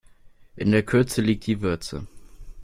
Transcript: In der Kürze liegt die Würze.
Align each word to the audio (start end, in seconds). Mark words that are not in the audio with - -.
In 0.55 0.71
der 0.71 0.81
Kürze 0.81 1.21
liegt 1.21 1.45
die 1.45 1.61
Würze. 1.61 2.07